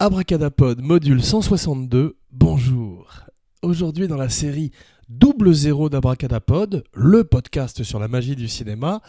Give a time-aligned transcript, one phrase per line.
[0.00, 3.26] Abracadapod, module 162, bonjour.
[3.62, 4.70] Aujourd'hui dans la série
[5.08, 9.02] Double Zéro d'Abracadapod, le podcast sur la magie du cinéma,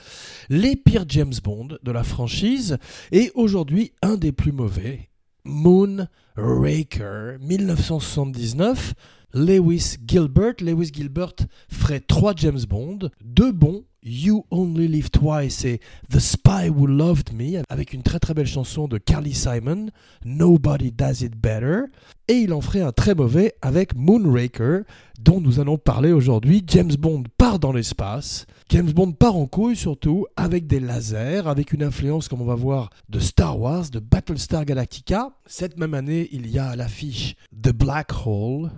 [0.49, 2.79] les pires James Bond de la franchise,
[3.11, 5.11] et aujourd'hui un des plus mauvais,
[5.45, 8.95] Moon Raker, 1979.
[9.33, 10.55] Lewis Gilbert.
[10.61, 11.35] Lewis Gilbert
[11.69, 17.33] ferait trois James Bond, deux bons, You Only Live Twice et The Spy Who Loved
[17.33, 19.87] Me, avec une très très belle chanson de Carly Simon,
[20.23, 21.81] Nobody Does It Better.
[22.27, 24.83] Et il en ferait un très mauvais avec Moonraker,
[25.19, 26.63] dont nous allons parler aujourd'hui.
[26.67, 28.45] James Bond part dans l'espace.
[28.69, 32.55] James Bond part en couille surtout, avec des lasers, avec une influence, comme on va
[32.55, 35.31] voir, de Star Wars, de Battlestar Galactica.
[35.45, 38.69] Cette même année, il y a à l'affiche The Black Hole,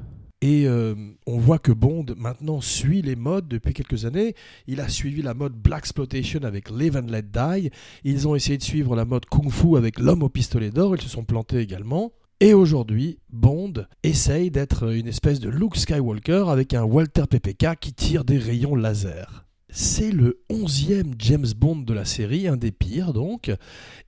[0.41, 0.95] et euh,
[1.27, 4.33] on voit que Bond maintenant suit les modes depuis quelques années.
[4.65, 7.69] Il a suivi la mode Black Exploitation avec Live and Let Die.
[8.03, 10.95] Ils ont essayé de suivre la mode Kung Fu avec L'homme au pistolet d'or.
[10.95, 12.11] Ils se sont plantés également.
[12.39, 17.93] Et aujourd'hui, Bond essaye d'être une espèce de Luke Skywalker avec un Walter PPK qui
[17.93, 19.45] tire des rayons laser.
[19.73, 23.51] C'est le onzième James Bond de la série, un des pires donc,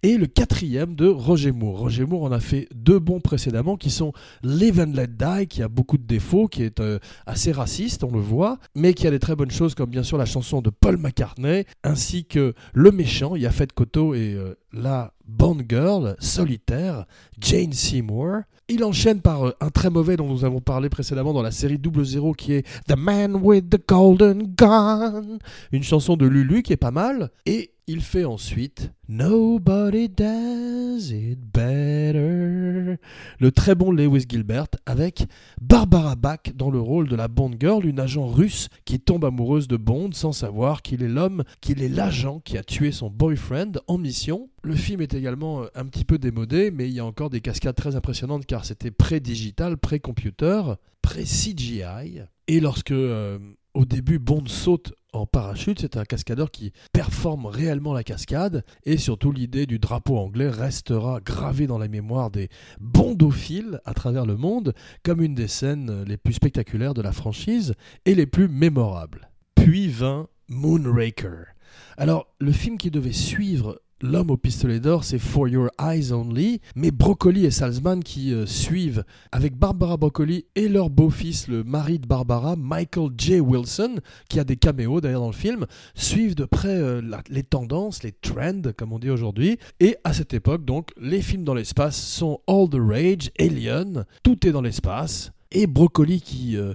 [0.03, 1.79] et le quatrième de Roger Moore.
[1.79, 4.11] Roger Moore en a fait deux bons précédemment qui sont
[4.43, 8.11] Live and Let Die, qui a beaucoup de défauts, qui est euh, assez raciste, on
[8.11, 10.69] le voit, mais qui a des très bonnes choses comme bien sûr la chanson de
[10.69, 17.05] Paul McCartney, ainsi que Le méchant, Yafet Koto et euh, la Bond Girl, solitaire,
[17.39, 18.41] Jane Seymour.
[18.69, 21.77] Il enchaîne par euh, un très mauvais dont nous avons parlé précédemment dans la série
[21.77, 25.37] Double Zero qui est The Man with the Golden Gun,
[25.73, 27.29] une chanson de Lulu qui est pas mal.
[27.45, 32.97] Et il fait ensuite Nobody Does It Better,
[33.39, 35.25] le très bon Lewis Gilbert avec
[35.61, 39.67] Barbara Bach dans le rôle de la Bond Girl, une agent russe qui tombe amoureuse
[39.67, 43.73] de Bond sans savoir qu'il est l'homme, qu'il est l'agent qui a tué son boyfriend
[43.87, 44.49] en mission.
[44.63, 47.41] Le film est également euh, un petit peu démodé, mais il y a encore des
[47.41, 50.61] cascades très impressionnantes car c'était pré-digital, pré-computer,
[51.01, 52.21] pré-CGI.
[52.47, 53.37] Et lorsque euh,
[53.73, 58.97] au début Bond saute en parachute, c'est un cascadeur qui performe réellement la cascade et
[58.97, 64.35] surtout l'idée du drapeau anglais restera gravée dans la mémoire des bondophiles à travers le
[64.35, 64.73] monde
[65.03, 67.75] comme une des scènes les plus spectaculaires de la franchise
[68.05, 69.29] et les plus mémorables.
[69.55, 71.53] Puis vint Moonraker.
[71.97, 76.59] Alors, le film qui devait suivre L'homme au pistolet d'or, c'est For Your Eyes Only,
[76.75, 81.99] mais Broccoli et Salzman qui euh, suivent avec Barbara Broccoli et leur beau-fils, le mari
[81.99, 83.39] de Barbara, Michael J.
[83.39, 88.03] Wilson, qui a des caméos d'ailleurs dans le film, suivent de près euh, les tendances,
[88.03, 89.57] les trends, comme on dit aujourd'hui.
[89.79, 94.45] Et à cette époque, donc, les films dans l'espace sont All the Rage, Alien, tout
[94.45, 96.57] est dans l'espace, et Broccoli qui...
[96.57, 96.73] Euh,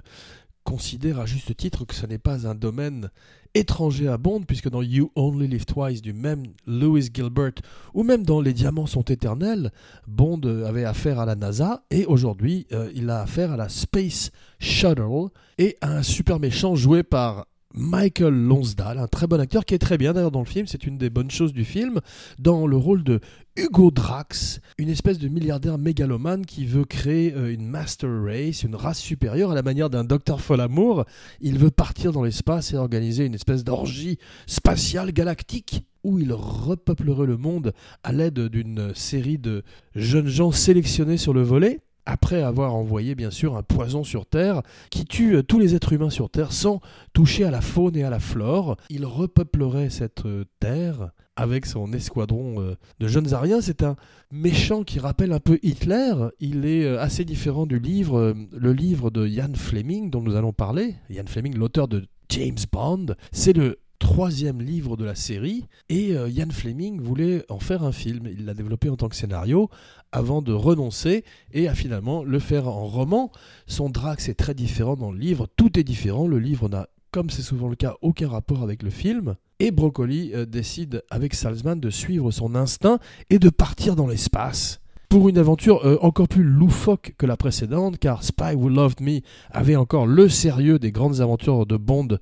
[0.69, 3.09] considère à juste titre que ce n'est pas un domaine
[3.55, 7.53] étranger à Bond, puisque dans You Only Live Twice du même Lewis Gilbert,
[7.95, 9.71] ou même dans Les Diamants sont éternels,
[10.07, 14.29] Bond avait affaire à la NASA, et aujourd'hui euh, il a affaire à la Space
[14.59, 19.75] Shuttle, et à un super méchant joué par Michael Lonsdale, un très bon acteur qui
[19.75, 21.99] est très bien d'ailleurs dans le film, c'est une des bonnes choses du film,
[22.39, 23.19] dans le rôle de
[23.55, 28.75] Hugo Drax, une espèce de milliardaire mégalomane qui veut créer euh, une master race, une
[28.75, 31.05] race supérieure à la manière d'un docteur Folamour.
[31.41, 37.27] Il veut partir dans l'espace et organiser une espèce d'orgie spatiale galactique où il repeuplerait
[37.27, 39.63] le monde à l'aide d'une série de
[39.93, 44.61] jeunes gens sélectionnés sur le volet après avoir envoyé bien sûr un poison sur Terre
[44.89, 46.81] qui tue euh, tous les êtres humains sur Terre sans
[47.13, 48.77] toucher à la faune et à la flore.
[48.89, 53.61] Il repeuplerait cette euh, Terre avec son escadron euh, de jeunes Ariens.
[53.61, 53.95] C'est un
[54.31, 56.13] méchant qui rappelle un peu Hitler.
[56.39, 60.95] Il est assez différent du livre, le livre de Ian Fleming dont nous allons parler.
[61.09, 63.07] Ian Fleming, l'auteur de James Bond.
[63.31, 63.79] C'est le
[64.13, 68.25] troisième livre de la série et Ian Fleming voulait en faire un film.
[68.25, 69.69] Il l'a développé en tant que scénario
[70.11, 71.23] avant de renoncer
[71.53, 73.31] et à finalement le faire en roman.
[73.67, 77.29] Son Drax est très différent dans le livre, tout est différent, le livre n'a, comme
[77.29, 79.35] c'est souvent le cas, aucun rapport avec le film.
[79.59, 82.97] Et Broccoli euh, décide avec Salzman de suivre son instinct
[83.29, 84.81] et de partir dans l'espace.
[85.09, 89.21] pour une aventure euh, encore plus loufoque que la précédente, car Spy Who Loved Me
[89.51, 92.17] avait encore le sérieux des grandes aventures de Bond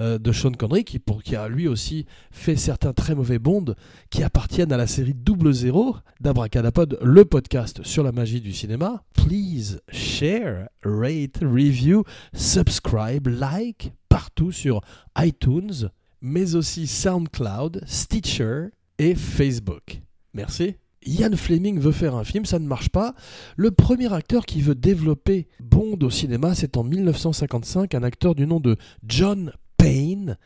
[0.00, 3.74] euh, de Sean Connery, qui, pour, qui a lui aussi fait certains très mauvais Bond
[4.10, 9.04] qui appartiennent à la série Double Zéro d'Abracadapod, le podcast sur la magie du cinéma.
[9.14, 12.04] Please share, rate, review,
[12.34, 14.80] subscribe, like partout sur
[15.18, 15.90] iTunes,
[16.20, 18.68] mais aussi SoundCloud, Stitcher
[18.98, 20.00] et Facebook.
[20.34, 20.76] Merci.
[21.06, 23.14] Ian Fleming veut faire un film, ça ne marche pas.
[23.56, 28.46] Le premier acteur qui veut développer Bond au cinéma, c'est en 1955 un acteur du
[28.46, 28.76] nom de
[29.06, 29.52] John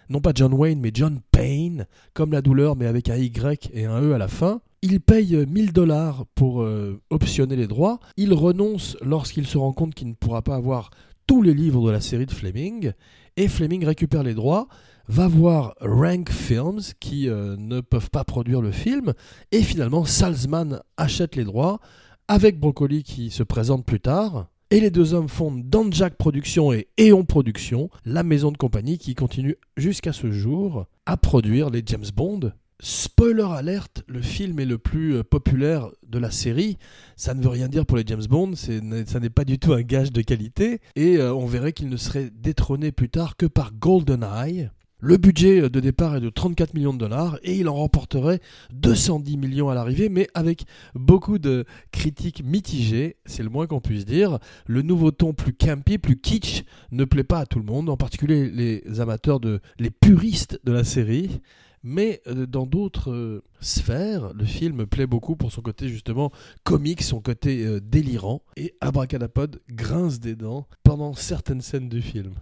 [0.08, 3.86] Non pas John Wayne, mais John Payne, comme la douleur, mais avec un Y et
[3.86, 4.60] un E à la fin.
[4.82, 8.00] Il paye 1000 dollars pour euh, optionner les droits.
[8.16, 10.90] Il renonce lorsqu'il se rend compte qu'il ne pourra pas avoir
[11.26, 12.92] tous les livres de la série de Fleming.
[13.36, 14.68] Et Fleming récupère les droits
[15.08, 19.12] va voir Rank Films qui euh, ne peuvent pas produire le film
[19.50, 21.80] et finalement Salzman achète les droits
[22.28, 26.88] avec Broccoli qui se présente plus tard et les deux hommes fondent Danjak Productions et
[26.98, 32.06] Eon Productions, la maison de compagnie qui continue jusqu'à ce jour à produire les James
[32.14, 32.52] Bond.
[32.82, 36.78] Spoiler alerte, le film est le plus euh, populaire de la série.
[37.16, 39.82] Ça ne veut rien dire pour les James Bond, ça n'est pas du tout un
[39.82, 40.80] gage de qualité.
[40.96, 44.70] Et euh, on verrait qu'il ne serait détrôné plus tard que par GoldenEye,
[45.00, 48.40] le budget de départ est de 34 millions de dollars et il en remporterait
[48.72, 50.64] 210 millions à l'arrivée, mais avec
[50.94, 54.38] beaucoup de critiques mitigées, c'est le moins qu'on puisse dire.
[54.66, 57.96] Le nouveau ton plus campy, plus kitsch, ne plaît pas à tout le monde, en
[57.96, 61.40] particulier les amateurs de, les puristes de la série.
[61.82, 66.30] Mais euh, dans d'autres euh, sphères, le film plaît beaucoup pour son côté justement
[66.62, 68.42] comique, son côté euh, délirant.
[68.56, 72.34] Et Abracadapod grince des dents pendant certaines scènes du film.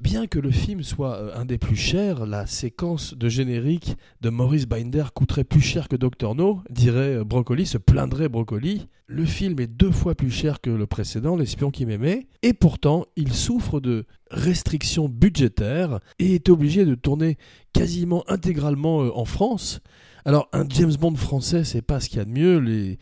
[0.00, 4.30] Bien que le film soit euh, un des plus chers, la séquence de générique de
[4.30, 8.88] Maurice Binder coûterait plus cher que Doctor No, dirait euh, Broccoli, se plaindrait Broccoli.
[9.06, 13.04] Le film est deux fois plus cher que le précédent, L'espion qui m'aimait, et pourtant
[13.16, 17.36] il souffre de restrictions budgétaires et est obligé de tourner
[17.74, 19.82] quasiment intégralement euh, en France.
[20.24, 22.58] Alors, un James Bond français, c'est pas ce qu'il y a de mieux.
[22.58, 22.98] Les,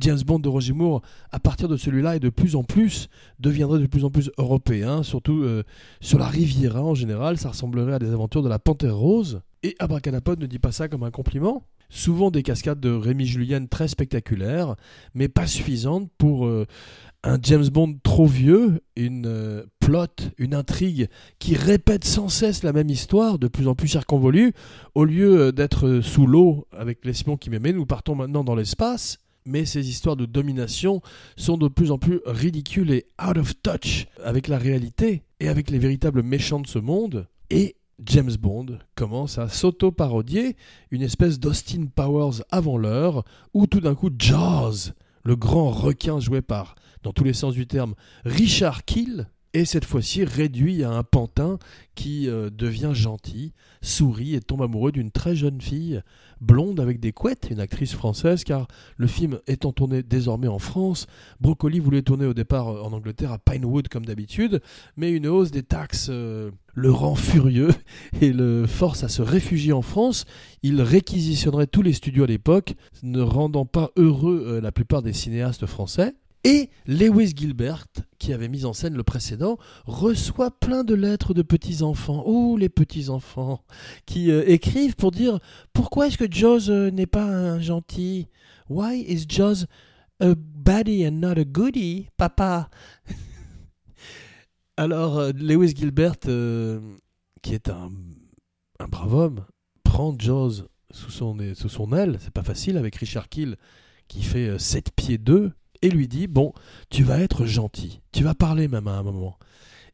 [0.00, 1.02] James Bond de Roger Moore,
[1.32, 3.08] à partir de celui-là, et de plus en plus,
[3.38, 5.64] deviendraient de plus en plus européens, surtout euh,
[6.00, 7.38] sur la Riviera en général.
[7.38, 9.40] Ça ressemblerait à des aventures de la Panthère Rose.
[9.62, 11.64] Et Abracadapod ne dit pas ça comme un compliment.
[11.90, 14.76] Souvent des cascades de Rémi Julien très spectaculaires,
[15.14, 16.66] mais pas suffisantes pour euh,
[17.24, 20.06] un James Bond trop vieux, une euh, plot,
[20.38, 21.08] une intrigue
[21.40, 24.52] qui répète sans cesse la même histoire, de plus en plus circonvolue,
[24.94, 29.18] au lieu euh, d'être sous l'eau avec l'espion qui m'aimait, nous partons maintenant dans l'espace.
[29.46, 31.00] Mais ces histoires de domination
[31.36, 35.70] sont de plus en plus ridicules et out of touch avec la réalité et avec
[35.70, 37.26] les véritables méchants de ce monde.
[37.48, 37.74] Et
[38.06, 40.56] James Bond commence à s'auto-parodier
[40.90, 43.24] une espèce d'Austin Powers avant l'heure,
[43.54, 44.92] où tout d'un coup Jaws,
[45.24, 47.94] le grand requin joué par dans tous les sens du terme,
[48.24, 51.58] Richard Kill est cette fois-ci réduit à un pantin
[51.94, 53.52] qui euh, devient gentil,
[53.82, 56.02] sourit et tombe amoureux d'une très jeune fille,
[56.40, 61.06] blonde avec des couettes, une actrice française, car le film étant tourné désormais en France,
[61.40, 64.60] Broccoli voulait tourner au départ euh, en Angleterre à Pinewood comme d'habitude,
[64.96, 67.70] mais une hausse des taxes euh, le rend furieux
[68.20, 70.24] et le force à se réfugier en France.
[70.62, 75.66] Il réquisitionnerait tous les studios à l'époque, ne rendant pas heureux la plupart des cinéastes
[75.66, 76.14] français.
[76.42, 77.86] Et Lewis Gilbert,
[78.18, 82.70] qui avait mis en scène le précédent, reçoit plein de lettres de petits-enfants, oh les
[82.70, 83.62] petits-enfants,
[84.06, 85.38] qui euh, écrivent pour dire
[85.74, 88.28] pourquoi est-ce que Jaws euh, n'est pas un gentil?
[88.70, 89.66] Why is Jaws
[90.20, 92.70] a baddie and not a goodie, papa?
[94.78, 96.16] Alors, euh, Lewis Gilbert,
[97.42, 97.90] qui est un,
[98.88, 99.44] brave homme,
[99.84, 103.56] prend Jaws sous son, sous son aile, c'est pas facile avec Richard Kill,
[104.08, 106.52] qui fait 7 pieds 2 et lui dit Bon,
[106.90, 109.38] tu vas être gentil, tu vas parler même à un moment.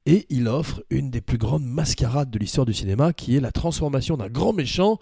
[0.06, 3.50] Et il offre une des plus grandes mascarades de l'histoire du cinéma, qui est la
[3.50, 4.98] transformation d'un grand méchant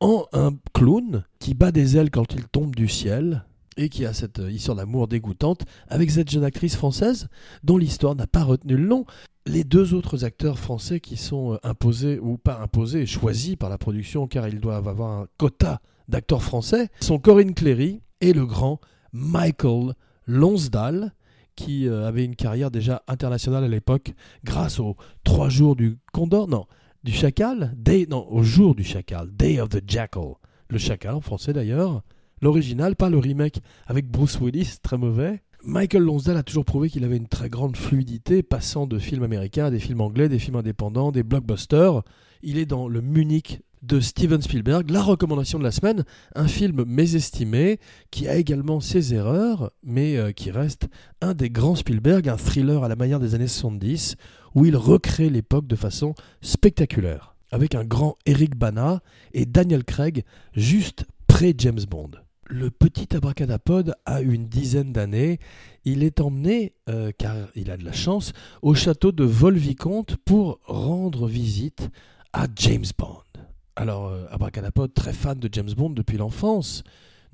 [0.00, 3.44] en un clown qui bat des ailes quand il tombe du ciel
[3.76, 7.28] et qui a cette histoire d'amour dégoûtante avec cette jeune actrice française
[7.62, 9.04] dont l'histoire n'a pas retenu le nom.
[9.44, 13.78] Les deux autres acteurs français qui sont euh, imposés ou pas imposés, choisis par la
[13.78, 18.80] production car ils doivent avoir un quota d'acteurs français, sont Corinne Cléry et le grand
[19.12, 19.94] Michael
[20.26, 21.12] Lonsdale,
[21.54, 24.12] qui euh, avait une carrière déjà internationale à l'époque,
[24.44, 26.66] grâce aux trois jours du Condor, non,
[27.02, 30.34] du Chacal, day, non, au jour du Chacal, Day of the Jackal,
[30.68, 32.02] le Chacal en français d'ailleurs,
[32.42, 35.42] l'original, pas le remake avec Bruce Willis, très mauvais.
[35.64, 39.66] Michael Lonsdale a toujours prouvé qu'il avait une très grande fluidité, passant de films américains
[39.66, 42.02] à des films anglais, des films indépendants, des blockbusters.
[42.42, 46.04] Il est dans le Munich de Steven Spielberg, la recommandation de la semaine,
[46.34, 47.78] un film mésestimé
[48.10, 50.88] qui a également ses erreurs, mais euh, qui reste
[51.20, 54.16] un des grands Spielberg, un thriller à la manière des années 70,
[54.54, 59.00] où il recrée l'époque de façon spectaculaire, avec un grand Eric Bana
[59.32, 62.10] et Daniel Craig juste pré-James Bond.
[62.48, 65.40] Le petit abracadapod a une dizaine d'années.
[65.84, 70.60] Il est emmené, euh, car il a de la chance, au château de Volvicomte pour
[70.64, 71.90] rendre visite
[72.32, 73.25] à James Bond.
[73.78, 76.82] Alors, euh, Abracadapod, très fan de James Bond depuis l'enfance,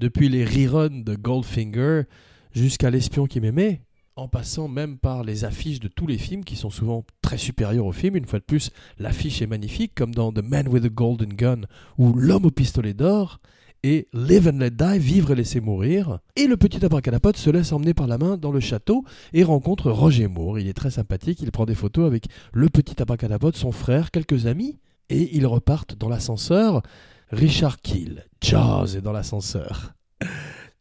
[0.00, 2.02] depuis les reruns de Goldfinger
[2.50, 3.80] jusqu'à L'espion qui m'aimait,
[4.16, 7.86] en passant même par les affiches de tous les films qui sont souvent très supérieurs
[7.86, 8.16] au film.
[8.16, 11.60] Une fois de plus, l'affiche est magnifique, comme dans The Man with a Golden Gun
[11.96, 13.38] ou L'homme au pistolet d'or
[13.84, 16.18] et Live and Let Die, vivre et laisser mourir.
[16.34, 19.92] Et le petit abracadapod se laisse emmener par la main dans le château et rencontre
[19.92, 20.58] Roger Moore.
[20.58, 24.46] Il est très sympathique, il prend des photos avec le petit abracadapod, son frère, quelques
[24.46, 24.80] amis
[25.12, 26.82] et ils repartent dans l'ascenseur.
[27.30, 29.92] Richard Kill, Jaws est dans l'ascenseur.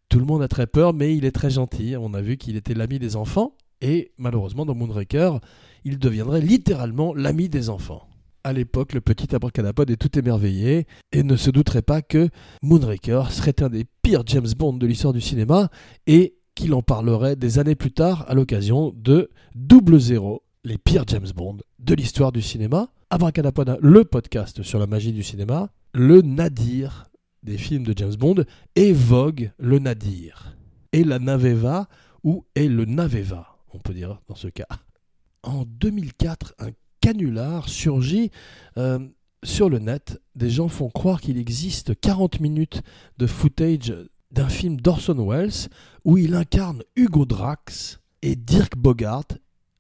[0.10, 1.96] Tout le monde a très peur, mais il est très gentil.
[1.98, 5.40] On a vu qu'il était l'ami des enfants, et malheureusement, dans Moonraker,
[5.84, 8.08] il deviendrait littéralement l'ami des enfants.
[8.44, 12.30] À l'époque, le petit abracadapod est tout émerveillé et ne se douterait pas que
[12.62, 15.70] Moonraker serait un des pires James Bond de l'histoire du cinéma
[16.08, 21.06] et qu'il en parlerait des années plus tard à l'occasion de Double Zéro, les pires
[21.08, 22.90] James Bond de l'histoire du cinéma.
[23.14, 27.12] Abracadapod, le podcast sur la magie du cinéma, le nadir
[27.44, 28.46] des films de James Bond,
[28.78, 30.56] et Vogue, le nadir.
[30.94, 31.90] Et la Naveva,
[32.24, 34.70] ou est le Naveva, on peut dire dans ce cas.
[35.44, 36.70] En 2004, un
[37.02, 38.32] canular surgit
[38.78, 39.00] euh,
[39.44, 40.22] sur le net.
[40.36, 42.82] Des gens font croire qu'il existe 40 minutes
[43.18, 43.94] de footage
[44.32, 45.68] d'un film d'Orson Welles
[46.06, 49.26] où il incarne Hugo Drax et Dirk Bogart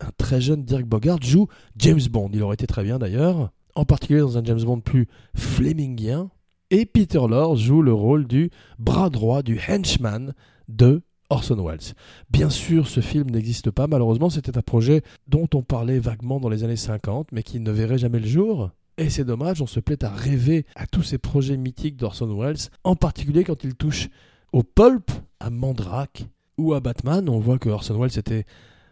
[0.01, 2.29] un très jeune Dirk Bogart joue James Bond.
[2.33, 6.29] Il aurait été très bien d'ailleurs, en particulier dans un James Bond plus flemingien.
[6.69, 10.33] Et Peter Lorre joue le rôle du bras droit, du henchman
[10.69, 11.93] de Orson Welles.
[12.29, 16.49] Bien sûr, ce film n'existe pas, malheureusement, c'était un projet dont on parlait vaguement dans
[16.49, 18.71] les années 50, mais qui ne verrait jamais le jour.
[18.97, 22.69] Et c'est dommage, on se plaît à rêver à tous ces projets mythiques d'Orson Welles,
[22.83, 24.09] en particulier quand il touche
[24.51, 26.25] au pulp, à Mandrake
[26.57, 27.27] ou à Batman.
[27.29, 28.45] On voit que Orson Welles était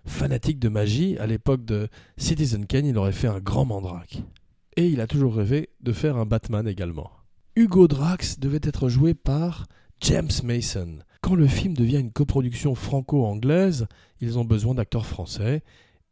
[0.06, 1.88] fanatique de magie, à l'époque de
[2.18, 4.24] Citizen Kane, il aurait fait un grand mandrake.
[4.78, 7.12] Et il a toujours rêvé de faire un Batman également.
[7.56, 9.66] Hugo Drax devait être joué par
[10.02, 11.00] James Mason.
[11.22, 13.88] Quand le film devient une coproduction franco-anglaise,
[14.22, 15.62] ils ont besoin d'acteurs français.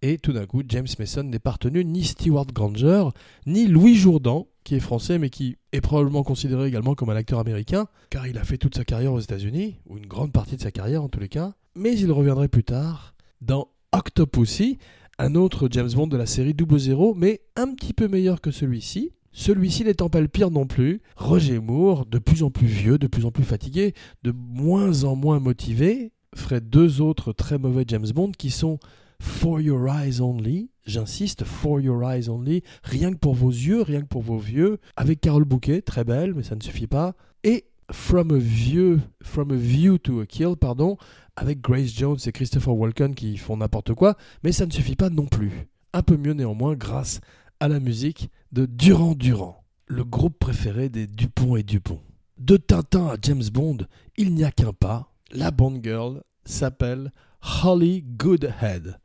[0.01, 3.05] Et tout d'un coup, James Mason n'est pas retenu ni Stewart Granger,
[3.45, 7.39] ni Louis Jourdan, qui est français mais qui est probablement considéré également comme un acteur
[7.39, 10.61] américain, car il a fait toute sa carrière aux États-Unis, ou une grande partie de
[10.61, 11.53] sa carrière en tous les cas.
[11.75, 14.77] Mais il reviendrait plus tard dans Octopussy,
[15.17, 19.11] un autre James Bond de la série 00, mais un petit peu meilleur que celui-ci.
[19.31, 21.01] Celui-ci n'étant pas le pire non plus.
[21.15, 25.15] Roger Moore, de plus en plus vieux, de plus en plus fatigué, de moins en
[25.15, 28.77] moins motivé, ferait deux autres très mauvais James Bond qui sont
[29.19, 34.01] For Your Eyes Only, j'insiste, For Your Eyes Only, rien que pour vos yeux, rien
[34.01, 37.65] que pour vos vieux, avec Carole Bouquet, très belle, mais ça ne suffit pas, et
[37.91, 40.97] From a View, From a View to a Kill, pardon,
[41.37, 45.09] avec Grace Jones et Christopher Walken qui font n'importe quoi, mais ça ne suffit pas
[45.09, 45.67] non plus.
[45.93, 47.21] Un peu mieux néanmoins grâce
[47.61, 52.01] à la musique de Durand Durand, le groupe préféré des Dupont et Dupont.
[52.37, 53.77] De Tintin à James Bond,
[54.17, 55.13] il n'y a qu'un pas.
[55.31, 57.13] La Bond Girl s'appelle
[57.63, 58.99] Holly Goodhead.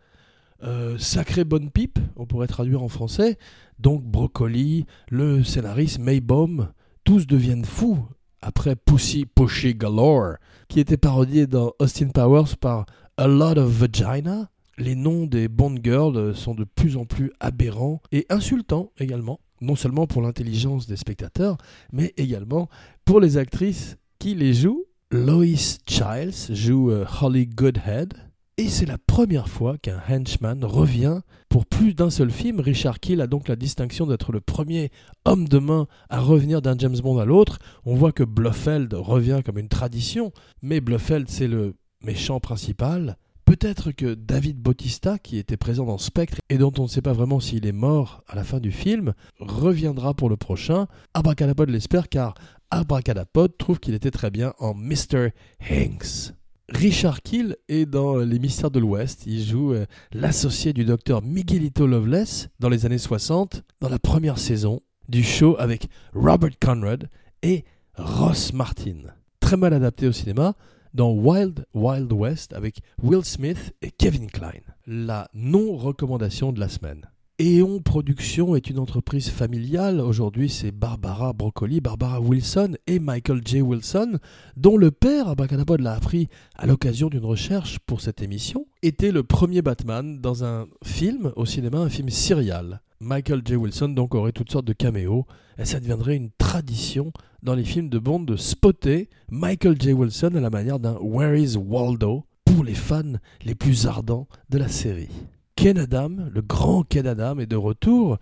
[0.64, 3.38] Euh, sacrée bonne pipe, on pourrait traduire en français.
[3.78, 6.72] Donc Broccoli, le scénariste Maybaum,
[7.04, 8.04] tous deviennent fous
[8.42, 10.34] après Pussy Pushy Galore,
[10.68, 14.50] qui était parodié dans Austin Powers par A Lot of Vagina.
[14.78, 19.76] Les noms des Bond Girls sont de plus en plus aberrants et insultants également, non
[19.76, 21.56] seulement pour l'intelligence des spectateurs,
[21.92, 22.68] mais également
[23.04, 24.84] pour les actrices qui les jouent.
[25.10, 28.14] Lois Childs joue euh, Holly Goodhead,
[28.62, 32.60] et c'est la première fois qu'un henchman revient pour plus d'un seul film.
[32.60, 34.92] Richard Kill a donc la distinction d'être le premier
[35.24, 37.58] homme de main à revenir d'un James Bond à l'autre.
[37.84, 40.30] On voit que Blofeld revient comme une tradition,
[40.62, 43.16] mais Blofeld c'est le méchant principal.
[43.46, 47.12] Peut-être que David Bautista, qui était présent dans Spectre et dont on ne sait pas
[47.12, 50.86] vraiment s'il est mort à la fin du film, reviendra pour le prochain.
[51.14, 52.34] Abracadapod l'espère car
[52.70, 55.30] Abracadapod trouve qu'il était très bien en Mr.
[55.68, 56.32] Hanks.
[56.74, 59.24] Richard Kill est dans Les Mystères de l'Ouest.
[59.26, 64.38] Il joue euh, l'associé du docteur Miguelito Loveless dans les années 60, dans la première
[64.38, 67.08] saison du show avec Robert Conrad
[67.42, 67.64] et
[67.96, 69.02] Ross Martin.
[69.40, 70.54] Très mal adapté au cinéma,
[70.94, 74.74] dans Wild Wild West avec Will Smith et Kevin Kline.
[74.86, 77.06] La non-recommandation de la semaine.
[77.44, 80.00] Eon Productions est une entreprise familiale.
[80.00, 83.62] Aujourd'hui, c'est Barbara Broccoli, Barbara Wilson et Michael J.
[83.62, 84.20] Wilson,
[84.56, 89.24] dont le père, Abracadapod, l'a appris à l'occasion d'une recherche pour cette émission, était le
[89.24, 92.80] premier Batman dans un film au cinéma, un film serial.
[93.00, 93.56] Michael J.
[93.56, 95.26] Wilson donc aurait toutes sortes de caméos
[95.58, 99.94] et ça deviendrait une tradition dans les films de Bond de spotter Michael J.
[99.94, 104.58] Wilson à la manière d'un Where is Waldo pour les fans les plus ardents de
[104.58, 105.10] la série.
[105.56, 108.18] Ken Adam, le grand Ken Adam, est de retour.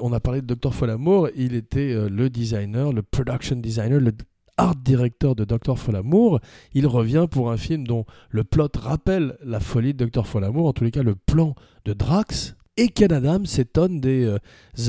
[0.00, 0.74] on a parlé de Dr.
[0.74, 4.12] Folamour, il était euh, le designer, le production designer, le
[4.56, 5.78] art director de Dr.
[5.78, 6.40] Folamour.
[6.72, 10.26] Il revient pour un film dont le plot rappelle la folie de Dr.
[10.26, 11.54] Folamour, en tous les cas le plan
[11.84, 12.54] de Drax.
[12.78, 14.38] Et Ken Adam s'étonne des euh,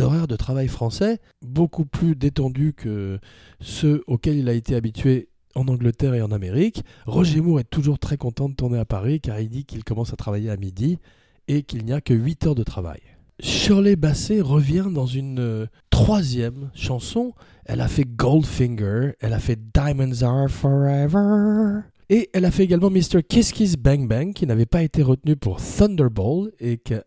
[0.02, 3.18] horaires de travail français, beaucoup plus détendus que
[3.62, 6.84] ceux auxquels il a été habitué en Angleterre et en Amérique.
[7.06, 10.14] Roger Moore est toujours très content de tourner à Paris car il dit qu'il commence
[10.14, 11.00] à travailler à midi
[11.48, 13.00] et qu'il n'y a que 8 heures de travail.
[13.40, 17.34] Shirley Bassey revient dans une euh, troisième chanson.
[17.66, 21.82] Elle a fait Goldfinger, elle a fait Diamonds Are Forever.
[22.10, 23.22] Et elle a fait également Mr.
[23.28, 27.04] Kiss Kiss Bang Bang, qui n'avait pas été retenu pour Thunderball, et que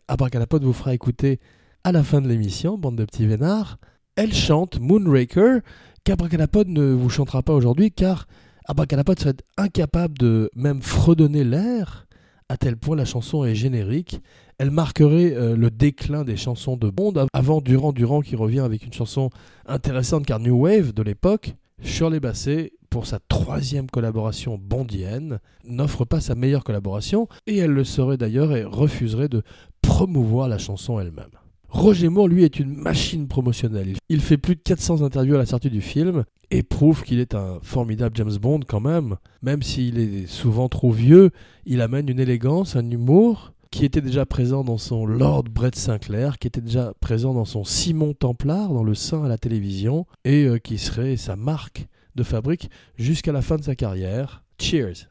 [0.61, 1.39] vous fera écouter
[1.83, 3.79] à la fin de l'émission, bande de petits vénards.
[4.15, 5.61] Elle chante Moonraker,
[6.03, 8.27] qu'Abracadapod ne vous chantera pas aujourd'hui, car
[8.65, 12.05] Abracadapod serait incapable de même fredonner l'air
[12.51, 14.19] à tel point la chanson est générique.
[14.57, 18.85] Elle marquerait euh, le déclin des chansons de Bond avant Durand Durand qui revient avec
[18.85, 19.29] une chanson
[19.65, 21.55] intéressante car New Wave de l'époque.
[21.81, 27.85] Shirley Bassey, pour sa troisième collaboration bondienne, n'offre pas sa meilleure collaboration et elle le
[27.85, 29.43] serait d'ailleurs et refuserait de
[29.81, 31.31] promouvoir la chanson elle-même.
[31.69, 33.95] Roger Moore, lui, est une machine promotionnelle.
[34.09, 37.33] Il fait plus de 400 interviews à la sortie du film et prouve qu'il est
[37.33, 39.15] un formidable James Bond quand même.
[39.41, 41.31] Même s'il est souvent trop vieux,
[41.65, 46.37] il amène une élégance, un humour qui était déjà présent dans son Lord Brett Sinclair,
[46.37, 50.43] qui était déjà présent dans son Simon Templar, dans le sein à la télévision, et
[50.43, 54.43] euh, qui serait sa marque de fabrique jusqu'à la fin de sa carrière.
[54.59, 55.07] Cheers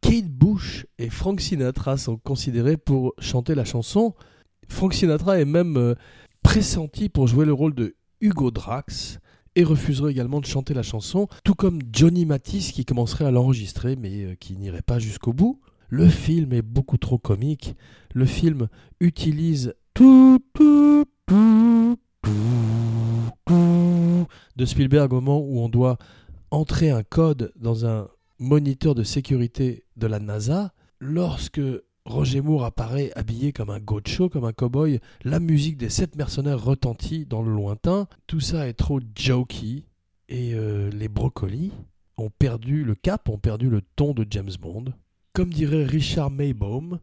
[0.00, 4.14] Kate Bush et Frank Sinatra sont considérés pour chanter la chanson
[4.68, 5.94] Frank Sinatra est même euh,
[6.42, 9.18] pressenti pour jouer le rôle de Hugo Drax
[9.56, 13.96] et refuserait également de chanter la chanson, tout comme Johnny Matisse qui commencerait à l'enregistrer
[13.96, 15.60] mais euh, qui n'irait pas jusqu'au bout.
[15.88, 17.74] Le film est beaucoup trop comique.
[18.14, 18.68] Le film
[19.00, 20.38] utilise tout,
[24.56, 25.98] de Spielberg au moment où on doit
[26.50, 30.72] entrer un code dans un moniteur de sécurité de la NASA.
[30.98, 31.60] Lorsque
[32.06, 35.00] Roger Moore apparaît habillé comme un gaucho, comme un cow-boy.
[35.24, 38.06] La musique des sept mercenaires retentit dans le lointain.
[38.28, 39.82] Tout ça est trop jokey.
[40.28, 41.72] Et euh, les brocolis
[42.16, 44.86] ont perdu le cap, ont perdu le ton de James Bond.
[45.32, 47.00] Comme dirait Richard Maybaum,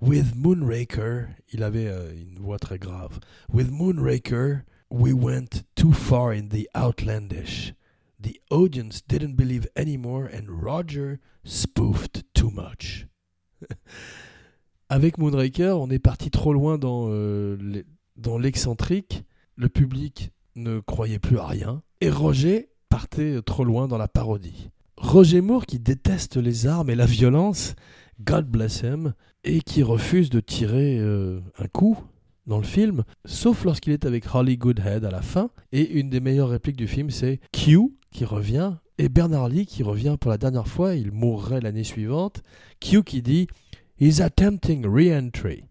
[0.00, 3.20] With Moonraker, il avait euh, une voix très grave.
[3.52, 7.74] With Moonraker, we went too far in the outlandish.
[8.18, 13.06] The audience didn't believe anymore and Roger spoofed too much.
[14.88, 17.82] Avec Moonraker, on est parti trop loin dans, euh,
[18.16, 19.24] dans l'excentrique.
[19.56, 21.82] Le public ne croyait plus à rien.
[22.00, 24.70] Et Roger partait trop loin dans la parodie.
[24.96, 27.74] Roger Moore, qui déteste les armes et la violence,
[28.20, 29.12] God bless him,
[29.44, 31.98] et qui refuse de tirer euh, un coup
[32.46, 35.50] dans le film, sauf lorsqu'il est avec Holly Goodhead à la fin.
[35.72, 39.82] Et une des meilleures répliques du film, c'est Q qui revient, et Bernard Lee qui
[39.82, 42.42] revient pour la dernière fois, il mourrait l'année suivante.
[42.80, 43.46] Q qui dit
[43.98, 45.70] He's attempting re-entry.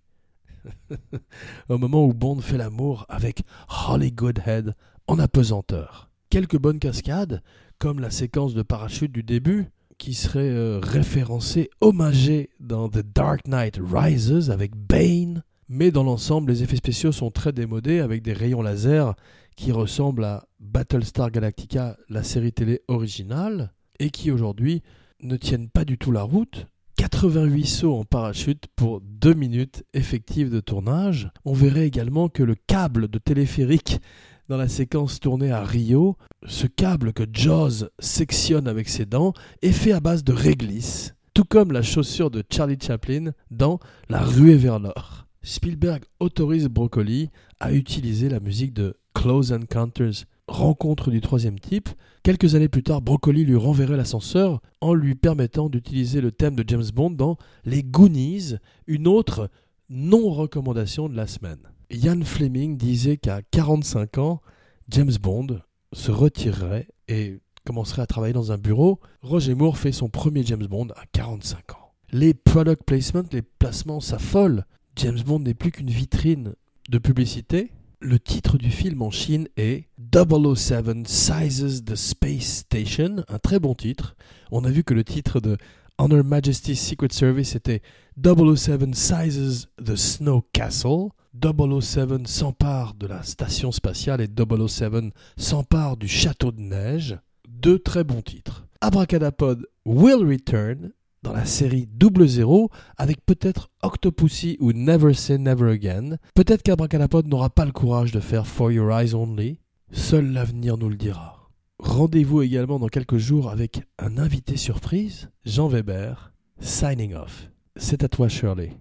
[1.69, 3.43] Au moment où Bond fait l'amour avec
[3.87, 4.73] Holly Goodhead
[5.05, 6.09] en apesanteur.
[6.31, 7.43] Quelques bonnes cascades,
[7.77, 9.67] comme la séquence de parachute du début,
[9.99, 15.43] qui serait euh, référencée, hommagée dans The Dark Knight Rises avec Bane.
[15.69, 19.13] Mais dans l'ensemble, les effets spéciaux sont très démodés avec des rayons laser
[19.55, 24.81] qui ressemblent à Battlestar Galactica, la série télé originale, et qui aujourd'hui
[25.21, 26.65] ne tiennent pas du tout la route
[26.97, 31.29] 88 sauts en parachute pour 2 minutes effectives de tournage.
[31.43, 33.99] On verrait également que le câble de téléphérique
[34.47, 36.15] dans la séquence tournée à Rio,
[36.47, 41.43] ce câble que Jaws sectionne avec ses dents, est fait à base de réglisse, tout
[41.43, 45.27] comme la chaussure de Charlie Chaplin dans La ruée vers l'or.
[45.43, 47.29] Spielberg autorise Broccoli
[47.59, 51.89] à utiliser la musique de Close Encounters rencontre du troisième type,
[52.23, 56.63] quelques années plus tard, Broccoli lui renverrait l'ascenseur en lui permettant d'utiliser le thème de
[56.67, 58.55] James Bond dans Les Goonies,
[58.87, 59.49] une autre
[59.89, 61.59] non-recommandation de la semaine.
[61.91, 64.41] Ian Fleming disait qu'à 45 ans,
[64.89, 65.59] James Bond
[65.93, 68.99] se retirerait et commencerait à travailler dans un bureau.
[69.21, 71.93] Roger Moore fait son premier James Bond à 45 ans.
[72.11, 74.65] Les product placements, les placements s'affolent.
[74.95, 76.53] James Bond n'est plus qu'une vitrine
[76.89, 77.71] de publicité.
[78.01, 83.73] Le titre du film en Chine est 007 Sizes the Space Station, un très bon
[83.73, 84.15] titre.
[84.51, 85.57] On a vu que le titre de
[85.97, 87.81] Honor Majesty's Secret Service était
[88.21, 91.09] 007 Sizes the Snow Castle.
[91.41, 97.17] 007 s'empare de la station spatiale et 007 s'empare du château de neige.
[97.47, 98.65] Deux très bons titres.
[98.81, 100.91] Abracadapod will return
[101.25, 106.17] dans la série Double Zéro avec peut-être Octopussy ou Never Say Never Again.
[106.35, 109.59] Peut-être qu'Abracadapod n'aura pas le courage de faire For Your Eyes Only.
[109.91, 111.49] Seul l'avenir nous le dira.
[111.79, 117.49] Rendez-vous également dans quelques jours avec un invité surprise, Jean Weber, signing off.
[117.75, 118.77] C'est à toi Shirley.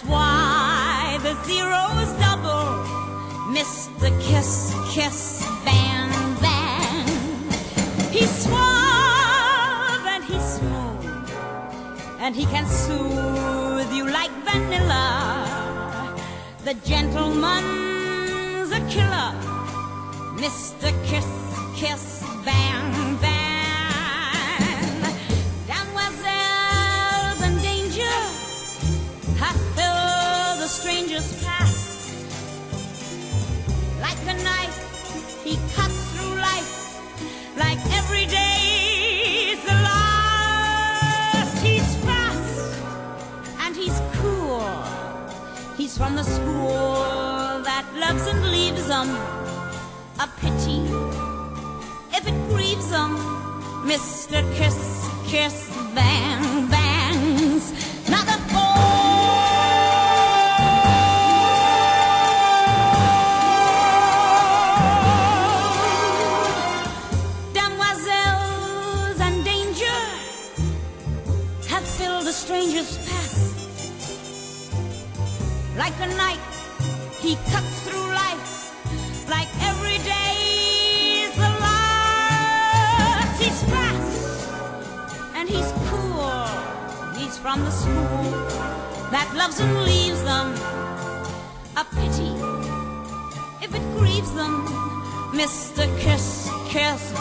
[0.00, 2.86] That's why the zero's double.
[3.52, 4.08] Mr.
[4.22, 6.10] Kiss, Kiss, Bang,
[6.40, 7.06] Bang.
[8.10, 11.30] He's suave and he's smooth,
[12.18, 16.16] and he can soothe you like vanilla.
[16.64, 19.34] The gentleman's a killer.
[20.40, 20.92] Mr.
[21.04, 21.28] Kiss,
[21.76, 22.19] Kiss,
[35.44, 36.70] he cuts through life.
[37.56, 41.58] Like every day's the last.
[41.64, 42.78] He's fast
[43.60, 44.70] and he's cool.
[45.76, 49.08] He's from the school that loves and leaves 'em
[50.24, 50.80] a pity
[52.16, 53.12] if it grieves him.
[53.84, 54.38] Mr.
[54.56, 56.79] Kiss, Kiss, Bang, Bangs.
[76.02, 83.42] A knife, he cuts through life like every day's the last.
[83.42, 84.48] He's fast
[85.34, 86.46] and he's cool.
[87.18, 88.30] He's from the school
[89.10, 90.54] that loves and leaves them.
[91.76, 92.32] A pity
[93.62, 94.66] if it grieves them,
[95.32, 95.84] Mr.
[96.00, 97.12] Kiss, Kiss,